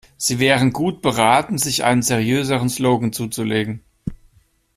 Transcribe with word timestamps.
Sie 0.17 0.39
wären 0.39 0.73
gut 0.73 1.03
beraten, 1.03 1.59
sich 1.59 1.83
einen 1.83 2.01
seriöseren 2.01 2.69
Slogan 2.71 3.13
zuzulegen. 3.13 3.83